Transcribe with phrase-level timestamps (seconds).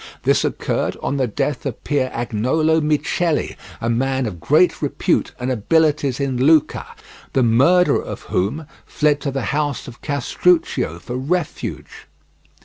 [0.23, 5.51] This occurred on the death of Pier Agnolo Micheli, a man of great repute and
[5.51, 6.87] abilities in Lucca,
[7.33, 12.07] the murderer of whom fled to the house of Castruccio for refuge.